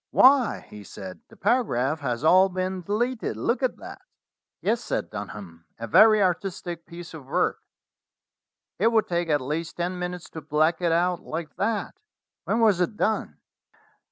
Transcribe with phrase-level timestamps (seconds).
[0.09, 3.37] "Why," he said, "the paragraph has all been deleted.
[3.37, 4.01] Look at that."
[4.63, 7.59] 238 STORIES WITHOUT TEARS "Yes," said Dunham: "a very artistic piece of work.
[8.79, 11.99] It would take at least ten minutes to black it out like that.
[12.45, 13.37] When was it done?"